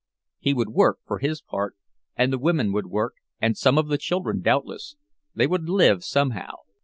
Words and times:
He 0.39 0.55
would 0.55 0.69
work, 0.69 0.97
for 1.05 1.19
his 1.19 1.43
part, 1.43 1.75
and 2.15 2.33
the 2.33 2.39
women 2.39 2.73
would 2.73 2.87
work, 2.87 3.13
and 3.39 3.55
some 3.55 3.77
of 3.77 3.87
the 3.87 3.99
children, 3.99 4.41
doubtless—they 4.41 5.45
would 5.45 5.69
live 5.69 6.03
somehow. 6.03 6.53